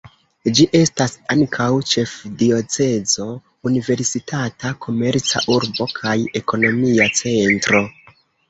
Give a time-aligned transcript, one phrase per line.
[0.59, 3.27] Ĝi estas ankaŭ ĉefdiocezo,
[3.73, 7.85] universitata, komerca urbo kaj ekonomia centro.